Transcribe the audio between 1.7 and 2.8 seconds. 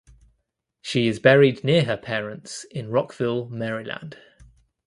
her parents